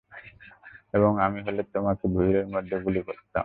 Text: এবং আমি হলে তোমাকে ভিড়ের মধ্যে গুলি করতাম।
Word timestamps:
এবং 0.93 1.11
আমি 1.25 1.39
হলে 1.45 1.61
তোমাকে 1.73 2.05
ভিড়ের 2.15 2.47
মধ্যে 2.53 2.75
গুলি 2.85 3.01
করতাম। 3.07 3.39